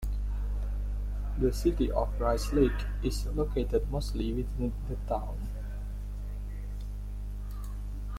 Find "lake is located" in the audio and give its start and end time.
2.53-3.87